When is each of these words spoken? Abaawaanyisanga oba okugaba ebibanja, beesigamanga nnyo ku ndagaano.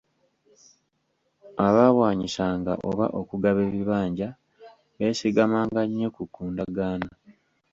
Abaawaanyisanga 1.67 2.73
oba 2.89 3.05
okugaba 3.19 3.59
ebibanja, 3.69 4.29
beesigamanga 4.97 5.81
nnyo 5.85 6.09
ku 6.33 6.41
ndagaano. 6.51 7.09